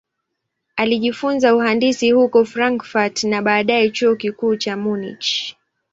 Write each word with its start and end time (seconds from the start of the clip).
Alijifunza 0.75 1.55
uhandisi 1.55 2.11
huko 2.11 2.45
Frankfurt 2.45 3.23
na 3.23 3.41
baadaye 3.41 3.89
Chuo 3.89 4.15
Kikuu 4.15 4.55
cha 4.55 4.77
Munich. 4.77 5.55